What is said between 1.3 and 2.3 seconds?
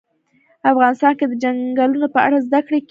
چنګلونه په